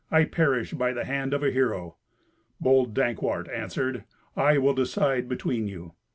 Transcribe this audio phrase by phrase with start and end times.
[0.09, 1.97] I perish by the hand of a hero."
[2.59, 4.03] Bold Dankwart answered,
[4.35, 5.93] "I will decide between you."